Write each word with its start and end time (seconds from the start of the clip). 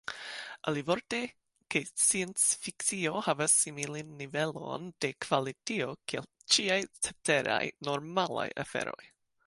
Alivorte, 0.69 1.17
ke 1.73 1.81
sciencfikcio 1.89 3.21
havas 3.27 3.57
similan 3.65 4.09
nivelon 4.23 4.89
de 5.05 5.13
kvalito 5.27 5.93
kiel 6.13 6.27
ĉiaj 6.57 6.83
ceteraj, 7.09 7.65
“normalaj” 7.91 8.49
aferoj. 8.67 9.01